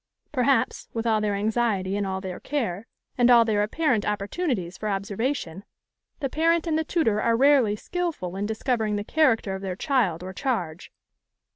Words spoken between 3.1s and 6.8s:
and all their apparent opportunities for observation, the parent and